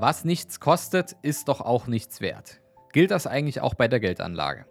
[0.00, 2.60] Was nichts kostet, ist doch auch nichts wert.
[2.92, 4.64] Gilt das eigentlich auch bei der Geldanlage?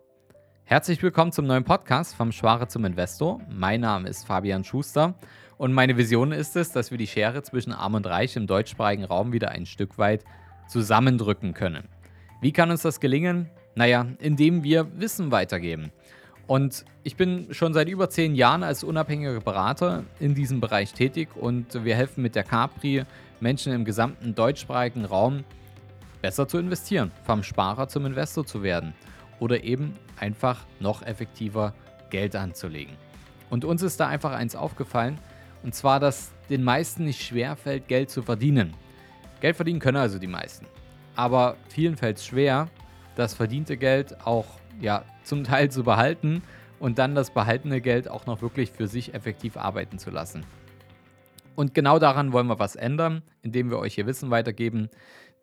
[0.63, 3.41] Herzlich willkommen zum neuen Podcast vom Schware zum Investor.
[3.49, 5.15] Mein Name ist Fabian Schuster
[5.57, 9.03] und meine Vision ist es, dass wir die Schere zwischen Arm und Reich im deutschsprachigen
[9.03, 10.23] Raum wieder ein Stück weit
[10.69, 11.89] zusammendrücken können.
[12.39, 13.49] Wie kann uns das gelingen?
[13.75, 15.91] Naja, indem wir Wissen weitergeben.
[16.47, 21.35] Und ich bin schon seit über zehn Jahren als unabhängiger Berater in diesem Bereich tätig
[21.35, 23.03] und wir helfen mit der Capri
[23.41, 25.43] Menschen im gesamten deutschsprachigen Raum
[26.21, 28.93] besser zu investieren, vom Sparer zum Investor zu werden
[29.39, 31.73] oder eben einfach noch effektiver
[32.09, 32.95] Geld anzulegen.
[33.49, 35.19] Und uns ist da einfach eins aufgefallen,
[35.63, 38.73] und zwar, dass den meisten nicht schwer fällt, Geld zu verdienen.
[39.41, 40.65] Geld verdienen können also die meisten.
[41.15, 42.69] Aber vielen fällt es schwer,
[43.15, 44.45] das verdiente Geld auch
[44.79, 46.41] ja, zum Teil zu behalten
[46.79, 50.45] und dann das behaltene Geld auch noch wirklich für sich effektiv arbeiten zu lassen.
[51.55, 54.89] Und genau daran wollen wir was ändern, indem wir euch hier Wissen weitergeben.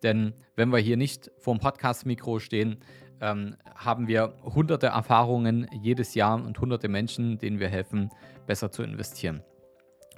[0.01, 2.77] Denn wenn wir hier nicht vor dem Podcast-Mikro stehen,
[3.21, 8.09] ähm, haben wir hunderte Erfahrungen jedes Jahr und hunderte Menschen, denen wir helfen,
[8.47, 9.41] besser zu investieren.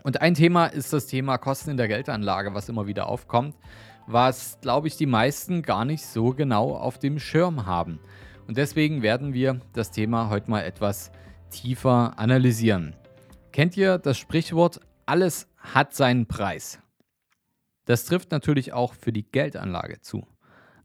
[0.03, 3.55] Und ein Thema ist das Thema Kosten in der Geldanlage, was immer wieder aufkommt,
[4.05, 7.99] was, glaube ich, die meisten gar nicht so genau auf dem Schirm haben.
[8.47, 11.11] Und deswegen werden wir das Thema heute mal etwas
[11.49, 12.95] tiefer analysieren.
[13.51, 16.79] Kennt ihr das Sprichwort, alles hat seinen Preis.
[17.85, 20.25] Das trifft natürlich auch für die Geldanlage zu.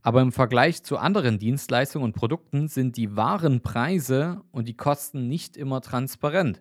[0.02, 5.28] Aber im Vergleich zu anderen Dienstleistungen und Produkten sind die wahren Preise und die Kosten
[5.28, 6.60] nicht immer transparent.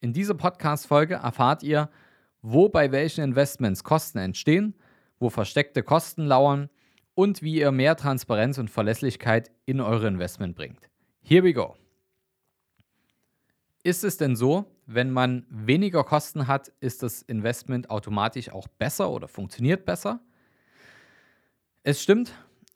[0.00, 1.88] In dieser Podcast-Folge erfahrt ihr,
[2.40, 4.74] wo bei welchen Investments Kosten entstehen,
[5.20, 6.68] wo versteckte Kosten lauern
[7.14, 10.88] und wie ihr mehr Transparenz und Verlässlichkeit in eure Investment bringt.
[11.22, 11.76] Here we go.
[13.84, 19.10] Ist es denn so, wenn man weniger Kosten hat, ist das Investment automatisch auch besser
[19.10, 20.20] oder funktioniert besser?
[21.82, 22.32] Es stimmt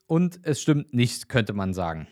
[0.06, 2.08] und es stimmt nicht, könnte man sagen.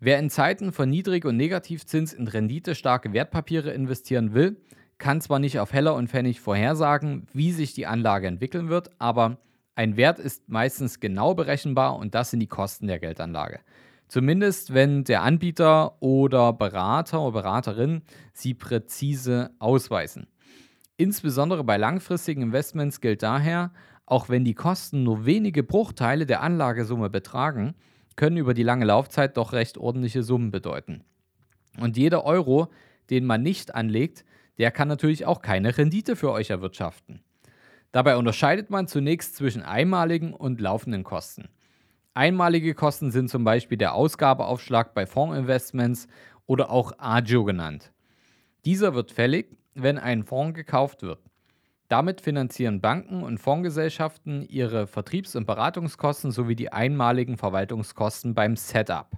[0.00, 4.56] Wer in Zeiten von Niedrig- und Negativzins in renditestarke Wertpapiere investieren will,
[4.98, 9.38] kann zwar nicht auf Heller und Pfennig vorhersagen, wie sich die Anlage entwickeln wird, aber
[9.74, 13.60] ein Wert ist meistens genau berechenbar und das sind die Kosten der Geldanlage.
[14.08, 18.02] Zumindest wenn der Anbieter oder Berater oder Beraterin
[18.32, 20.28] sie präzise ausweisen.
[20.96, 23.72] Insbesondere bei langfristigen Investments gilt daher,
[24.06, 27.74] auch wenn die Kosten nur wenige Bruchteile der Anlagesumme betragen,
[28.14, 31.02] können über die lange Laufzeit doch recht ordentliche Summen bedeuten.
[31.80, 32.68] Und jeder Euro,
[33.10, 34.24] den man nicht anlegt,
[34.58, 37.23] der kann natürlich auch keine Rendite für euch erwirtschaften.
[37.94, 41.48] Dabei unterscheidet man zunächst zwischen einmaligen und laufenden Kosten.
[42.12, 46.08] Einmalige Kosten sind zum Beispiel der Ausgabeaufschlag bei Fondsinvestments
[46.46, 47.92] oder auch Agio genannt.
[48.64, 51.20] Dieser wird fällig, wenn ein Fonds gekauft wird.
[51.86, 59.12] Damit finanzieren Banken und Fondsgesellschaften ihre Vertriebs- und Beratungskosten sowie die einmaligen Verwaltungskosten beim Setup.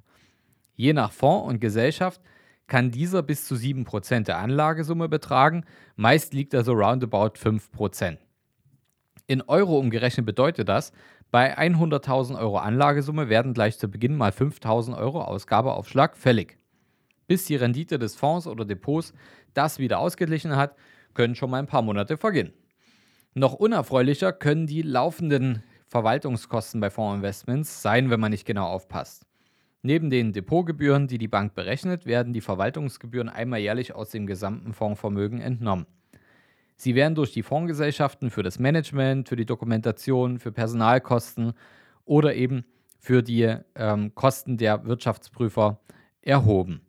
[0.75, 2.21] Je nach Fonds und Gesellschaft
[2.67, 5.65] kann dieser bis zu 7% der Anlagesumme betragen,
[5.95, 8.19] meist liegt er so roundabout 5%.
[9.29, 10.93] In Euro umgerechnet bedeutet das,
[11.33, 16.59] bei 100.000 Euro Anlagesumme werden gleich zu Beginn mal 5.000 Euro Ausgabeaufschlag fällig.
[17.27, 19.13] Bis die Rendite des Fonds oder Depots
[19.53, 20.77] das wieder ausgeglichen hat,
[21.15, 22.53] können schon mal ein paar Monate vergehen.
[23.35, 29.27] Noch unerfreulicher können die laufenden Verwaltungskosten bei Fondsinvestments sein, wenn man nicht genau aufpasst.
[29.83, 34.73] Neben den Depotgebühren, die die Bank berechnet, werden die Verwaltungsgebühren einmal jährlich aus dem gesamten
[34.73, 35.87] Fondsvermögen entnommen.
[36.77, 41.55] Sie werden durch die Fondsgesellschaften für das Management, für die Dokumentation, für Personalkosten
[42.05, 42.65] oder eben
[42.99, 45.81] für die ähm, Kosten der Wirtschaftsprüfer
[46.23, 46.83] erhoben.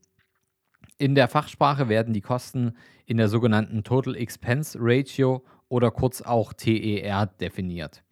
[0.98, 2.74] In der Fachsprache werden die Kosten
[3.06, 8.04] in der sogenannten Total Expense Ratio oder kurz auch TER definiert.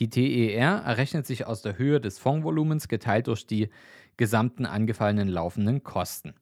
[0.00, 3.68] Die TER errechnet sich aus der Höhe des Fondsvolumens geteilt durch die
[4.16, 6.34] gesamten angefallenen laufenden Kosten.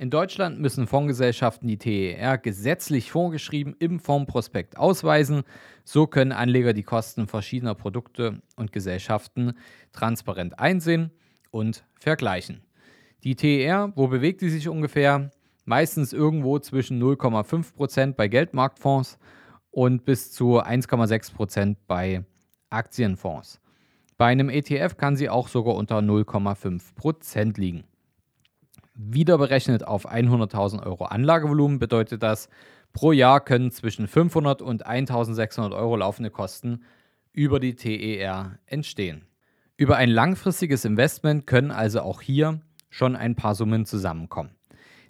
[0.00, 5.42] In Deutschland müssen Fondsgesellschaften die TER gesetzlich vorgeschrieben im Fondsprospekt ausweisen.
[5.84, 9.58] So können Anleger die Kosten verschiedener Produkte und Gesellschaften
[9.92, 11.10] transparent einsehen
[11.50, 12.62] und vergleichen.
[13.24, 15.32] Die TER, wo bewegt sie sich ungefähr?
[15.66, 19.18] Meistens irgendwo zwischen 0,5% bei Geldmarktfonds
[19.70, 22.24] und bis zu 1,6% bei
[22.70, 23.60] Aktienfonds.
[24.16, 27.84] Bei einem ETF kann sie auch sogar unter 0,5% liegen.
[29.02, 32.50] Wieder berechnet auf 100.000 Euro Anlagevolumen bedeutet das,
[32.92, 36.82] pro Jahr können zwischen 500 und 1.600 Euro laufende Kosten
[37.32, 39.24] über die TER entstehen.
[39.78, 42.60] Über ein langfristiges Investment können also auch hier
[42.90, 44.50] schon ein paar Summen zusammenkommen.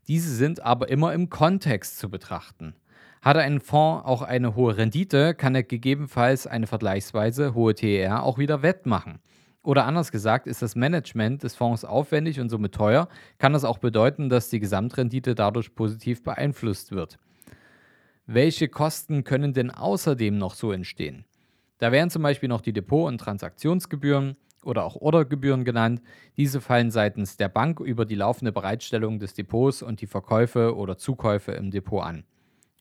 [0.07, 2.77] Diese sind aber immer im Kontext zu betrachten.
[3.23, 8.39] Hat ein Fonds auch eine hohe Rendite, kann er gegebenenfalls eine vergleichsweise hohe TER auch
[8.39, 9.19] wieder wettmachen.
[9.63, 13.09] Oder anders gesagt, ist das Management des Fonds aufwendig und somit teuer,
[13.39, 17.19] kann das auch bedeuten, dass die Gesamtrendite dadurch positiv beeinflusst wird.
[18.27, 21.25] Welche Kosten können denn außerdem noch so entstehen?
[21.79, 26.01] Da wären zum Beispiel noch die Depot- und Transaktionsgebühren oder auch Ordergebühren genannt.
[26.37, 30.97] Diese fallen seitens der Bank über die laufende Bereitstellung des Depots und die Verkäufe oder
[30.97, 32.25] Zukäufe im Depot an.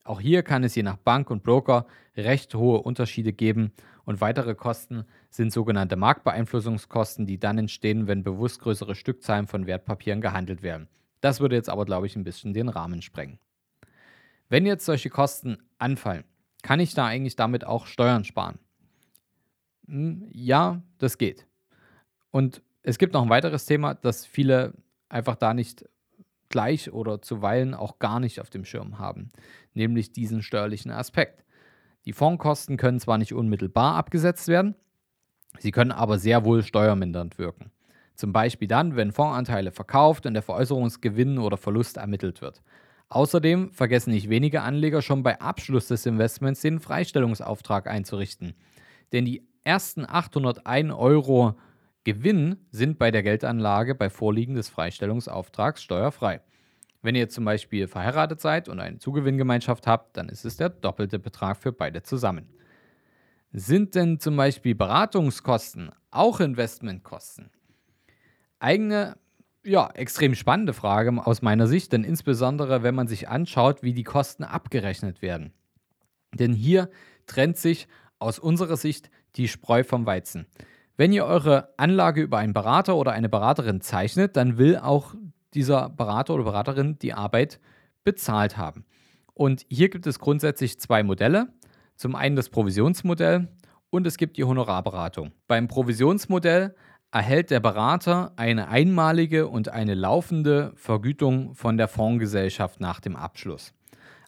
[0.04, 1.86] Auch hier kann es je nach Bank und Broker
[2.16, 3.72] recht hohe Unterschiede geben
[4.06, 10.22] und weitere Kosten sind sogenannte Marktbeeinflussungskosten, die dann entstehen, wenn bewusst größere Stückzahlen von Wertpapieren
[10.22, 10.88] gehandelt werden.
[11.22, 13.40] Das würde jetzt aber, glaube ich, ein bisschen den Rahmen sprengen.
[14.48, 16.24] Wenn jetzt solche Kosten anfallen,
[16.64, 18.58] kann ich da eigentlich damit auch Steuern sparen?
[19.88, 21.46] Hm, ja, das geht.
[22.32, 24.74] Und es gibt noch ein weiteres Thema, das viele
[25.10, 25.86] einfach da nicht
[26.50, 29.32] gleich oder zuweilen auch gar nicht auf dem Schirm haben,
[29.74, 31.44] nämlich diesen steuerlichen Aspekt.
[32.06, 34.76] Die Fondskosten können zwar nicht unmittelbar abgesetzt werden,
[35.58, 37.72] sie können aber sehr wohl steuermindernd wirken.
[38.16, 42.62] Zum Beispiel dann, wenn Fondsanteile verkauft und der Veräußerungsgewinn oder Verlust ermittelt wird.
[43.08, 48.54] Außerdem vergessen nicht wenige Anleger schon bei Abschluss des Investments den Freistellungsauftrag einzurichten.
[49.12, 51.56] Denn die ersten 801 Euro
[52.04, 56.42] Gewinn sind bei der Geldanlage bei Vorliegen des Freistellungsauftrags steuerfrei.
[57.02, 61.20] Wenn ihr zum Beispiel verheiratet seid und eine Zugewinngemeinschaft habt, dann ist es der doppelte
[61.20, 62.50] Betrag für beide zusammen.
[63.52, 67.50] Sind denn zum Beispiel Beratungskosten auch Investmentkosten?
[68.60, 69.18] Eigene,
[69.64, 74.04] ja, extrem spannende Frage aus meiner Sicht, denn insbesondere wenn man sich anschaut, wie die
[74.04, 75.54] Kosten abgerechnet werden.
[76.34, 76.90] Denn hier
[77.26, 77.88] trennt sich
[78.20, 80.46] aus unserer Sicht die Spreu vom Weizen.
[80.96, 85.16] Wenn ihr eure Anlage über einen Berater oder eine Beraterin zeichnet, dann will auch
[85.54, 87.60] dieser Berater oder Beraterin die Arbeit
[88.04, 88.86] bezahlt haben.
[89.34, 91.48] Und hier gibt es grundsätzlich zwei Modelle.
[92.00, 93.50] Zum einen das Provisionsmodell
[93.90, 95.34] und es gibt die Honorarberatung.
[95.50, 96.74] Beim Provisionsmodell
[97.12, 103.74] erhält der Berater eine einmalige und eine laufende Vergütung von der Fondsgesellschaft nach dem Abschluss.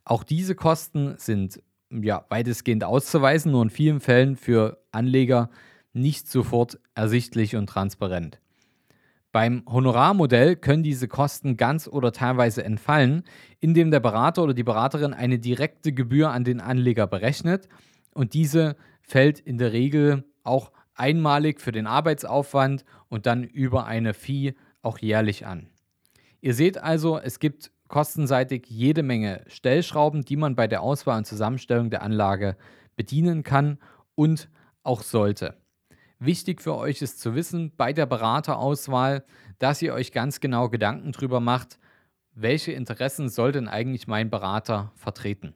[0.04, 5.50] Auch diese Kosten sind ja weitestgehend auszuweisen, nur in vielen Fällen für Anleger
[5.94, 8.41] nicht sofort ersichtlich und transparent.
[9.32, 13.24] Beim Honorarmodell können diese Kosten ganz oder teilweise entfallen,
[13.60, 17.70] indem der Berater oder die Beraterin eine direkte Gebühr an den Anleger berechnet
[18.14, 24.14] und diese fällt in der Regel auch einmalig für den Arbeitsaufwand und dann über eine
[24.14, 25.68] Fee auch jährlich an.
[26.42, 31.26] Ihr seht also, es gibt kostenseitig jede Menge Stellschrauben, die man bei der Auswahl und
[31.26, 32.58] Zusammenstellung der Anlage
[32.96, 33.78] bedienen kann
[34.16, 34.50] und
[34.84, 35.61] auch sollte.
[36.24, 39.26] Wichtig für euch ist zu wissen bei der Beraterauswahl,
[39.58, 41.80] dass ihr euch ganz genau Gedanken darüber macht,
[42.36, 45.56] welche Interessen soll denn eigentlich mein Berater vertreten.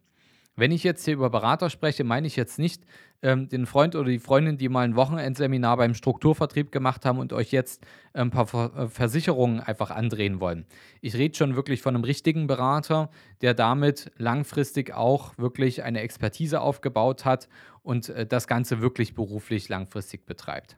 [0.57, 2.83] Wenn ich jetzt hier über Berater spreche, meine ich jetzt nicht
[3.21, 7.33] ähm, den Freund oder die Freundin, die mal ein Wochenendseminar beim Strukturvertrieb gemacht haben und
[7.33, 10.65] euch jetzt ein paar äh, Versicherungen einfach andrehen wollen.
[11.01, 13.09] Ich rede schon wirklich von einem richtigen Berater,
[13.41, 17.49] der damit langfristig auch wirklich eine Expertise aufgebaut hat
[17.83, 20.77] und äh, das Ganze wirklich beruflich langfristig betreibt.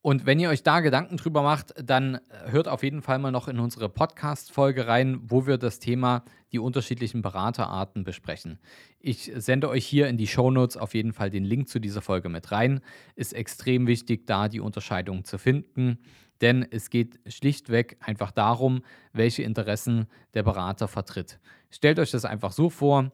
[0.00, 3.32] Und wenn ihr euch da Gedanken drüber macht, dann äh, hört auf jeden Fall mal
[3.32, 8.60] noch in unsere Podcast-Folge rein, wo wir das Thema die unterschiedlichen Beraterarten besprechen.
[9.00, 12.28] Ich sende euch hier in die Shownotes auf jeden Fall den Link zu dieser Folge
[12.28, 12.80] mit rein.
[13.16, 15.98] Ist extrem wichtig, da die Unterscheidung zu finden,
[16.40, 18.82] denn es geht schlichtweg einfach darum,
[19.12, 21.40] welche Interessen der Berater vertritt.
[21.70, 23.10] Stellt euch das einfach so vor,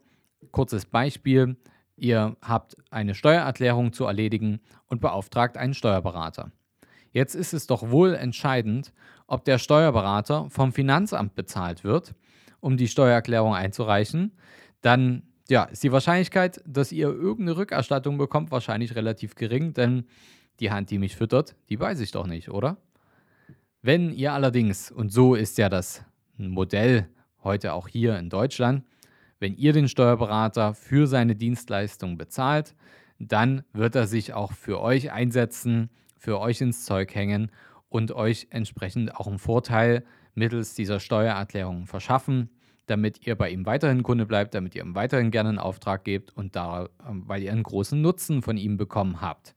[0.52, 1.56] kurzes Beispiel.
[1.96, 6.52] Ihr habt eine Steuererklärung zu erledigen und beauftragt einen Steuerberater.
[7.14, 8.92] Jetzt ist es doch wohl entscheidend,
[9.28, 12.12] ob der Steuerberater vom Finanzamt bezahlt wird,
[12.58, 14.32] um die Steuererklärung einzureichen.
[14.80, 20.06] Dann ja, ist die Wahrscheinlichkeit, dass ihr irgendeine Rückerstattung bekommt, wahrscheinlich relativ gering, denn
[20.58, 22.78] die Hand, die mich füttert, die weiß ich doch nicht, oder?
[23.80, 26.04] Wenn ihr allerdings, und so ist ja das
[26.36, 27.08] Modell
[27.44, 28.84] heute auch hier in Deutschland,
[29.38, 32.74] wenn ihr den Steuerberater für seine Dienstleistung bezahlt,
[33.20, 35.90] dann wird er sich auch für euch einsetzen,
[36.24, 37.50] für euch ins Zeug hängen
[37.90, 40.04] und euch entsprechend auch einen Vorteil
[40.34, 42.48] mittels dieser Steuererklärung verschaffen,
[42.86, 46.34] damit ihr bei ihm weiterhin Kunde bleibt, damit ihr ihm weiterhin gerne einen Auftrag gebt
[46.34, 49.54] und da, ähm, weil ihr einen großen Nutzen von ihm bekommen habt.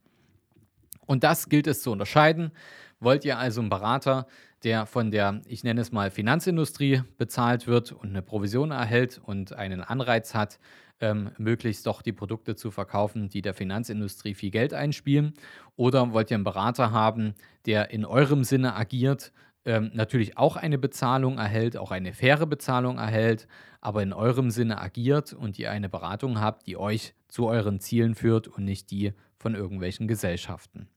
[1.05, 2.51] Und das gilt es zu unterscheiden.
[2.99, 4.27] Wollt ihr also einen Berater,
[4.63, 9.53] der von der, ich nenne es mal, Finanzindustrie bezahlt wird und eine Provision erhält und
[9.53, 10.59] einen Anreiz hat,
[10.99, 15.33] ähm, möglichst doch die Produkte zu verkaufen, die der Finanzindustrie viel Geld einspielen?
[15.75, 17.35] Oder wollt ihr einen Berater haben,
[17.65, 19.31] der in eurem Sinne agiert,
[19.65, 23.47] ähm, natürlich auch eine Bezahlung erhält, auch eine faire Bezahlung erhält,
[23.81, 28.15] aber in eurem Sinne agiert und ihr eine Beratung habt, die euch zu euren Zielen
[28.15, 30.87] führt und nicht die von irgendwelchen Gesellschaften.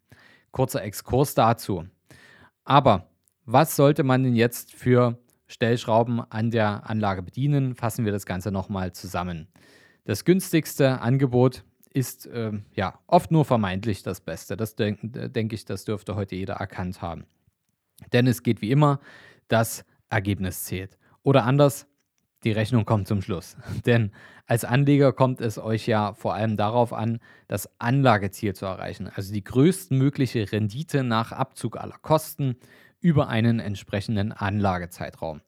[0.50, 1.84] Kurzer Exkurs dazu.
[2.64, 3.09] Aber
[3.52, 7.74] was sollte man denn jetzt für Stellschrauben an der Anlage bedienen?
[7.74, 9.48] Fassen wir das Ganze nochmal zusammen.
[10.04, 14.56] Das günstigste Angebot ist äh, ja oft nur vermeintlich das Beste.
[14.56, 17.24] Das denke denk ich, das dürfte heute jeder erkannt haben.
[18.12, 19.00] Denn es geht wie immer,
[19.48, 20.96] das Ergebnis zählt.
[21.22, 21.86] Oder anders,
[22.44, 23.56] die Rechnung kommt zum Schluss.
[23.86, 24.12] Denn
[24.46, 29.32] als Anleger kommt es euch ja vor allem darauf an, das Anlageziel zu erreichen, also
[29.32, 32.56] die größtmögliche Rendite nach Abzug aller Kosten
[33.00, 35.40] über einen entsprechenden Anlagezeitraum.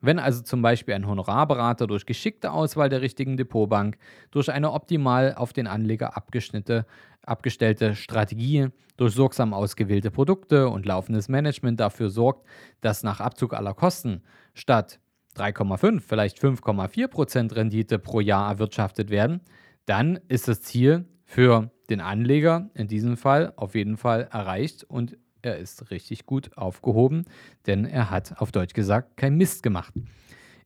[0.00, 3.96] Wenn also zum Beispiel ein Honorarberater durch geschickte Auswahl der richtigen Depotbank,
[4.30, 11.80] durch eine optimal auf den Anleger abgestellte Strategie, durch sorgsam ausgewählte Produkte und laufendes Management
[11.80, 12.46] dafür sorgt,
[12.82, 14.22] dass nach Abzug aller Kosten
[14.54, 15.00] statt
[15.36, 19.40] 3,5, vielleicht 5,4% Rendite pro Jahr erwirtschaftet werden,
[19.86, 25.16] dann ist das Ziel für den Anleger in diesem Fall auf jeden Fall erreicht und
[25.46, 27.24] er ist richtig gut aufgehoben,
[27.66, 29.94] denn er hat auf Deutsch gesagt kein Mist gemacht.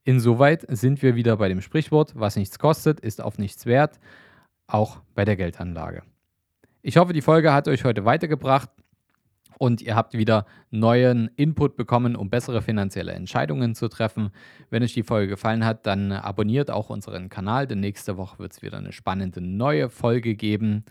[0.05, 4.01] Insoweit sind wir wieder bei dem Sprichwort, was nichts kostet, ist auf nichts wert,
[4.67, 6.03] auch bei der Geldanlage.
[6.81, 8.71] Ich hoffe, die Folge hat euch heute weitergebracht
[9.59, 14.31] und ihr habt wieder neuen Input bekommen, um bessere finanzielle Entscheidungen zu treffen.
[14.71, 18.53] Wenn euch die Folge gefallen hat, dann abonniert auch unseren Kanal, denn nächste Woche wird
[18.53, 20.87] es wieder eine spannende neue Folge geben.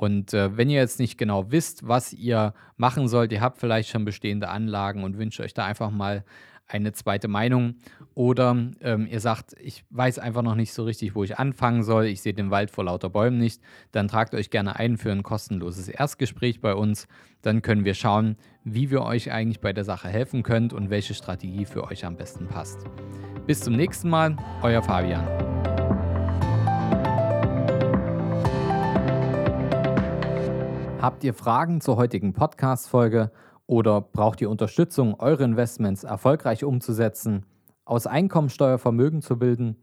[0.00, 3.90] Und äh, wenn ihr jetzt nicht genau wisst, was ihr machen sollt, ihr habt vielleicht
[3.90, 6.24] schon bestehende Anlagen und wünscht euch da einfach mal
[6.66, 7.74] eine zweite Meinung
[8.14, 12.06] oder ähm, ihr sagt, ich weiß einfach noch nicht so richtig, wo ich anfangen soll,
[12.06, 13.60] ich sehe den Wald vor lauter Bäumen nicht,
[13.92, 17.06] dann tragt euch gerne ein für ein kostenloses Erstgespräch bei uns.
[17.42, 21.12] Dann können wir schauen, wie wir euch eigentlich bei der Sache helfen können und welche
[21.12, 22.86] Strategie für euch am besten passt.
[23.46, 25.49] Bis zum nächsten Mal, euer Fabian.
[31.00, 33.30] Habt ihr Fragen zur heutigen Podcast-Folge?
[33.66, 37.46] Oder braucht ihr Unterstützung, eure Investments erfolgreich umzusetzen,
[37.86, 39.76] aus Einkommensteuer Vermögen zu bilden?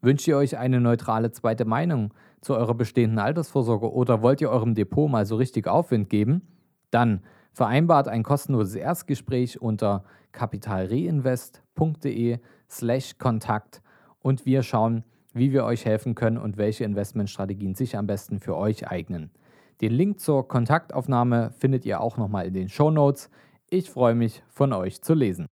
[0.00, 4.74] Wünscht ihr euch eine neutrale zweite Meinung zu eurer bestehenden Altersvorsorge oder wollt ihr eurem
[4.74, 6.42] Depot mal so richtig Aufwind geben?
[6.90, 10.02] Dann vereinbart ein kostenloses Erstgespräch unter
[10.32, 13.80] kapitalreinvest.de slash Kontakt
[14.18, 15.04] und wir schauen,
[15.34, 19.30] wie wir euch helfen können und welche Investmentstrategien sich am besten für euch eignen.
[19.84, 23.28] Den Link zur Kontaktaufnahme findet ihr auch nochmal in den Show Notes.
[23.68, 25.46] Ich freue mich, von euch zu lesen.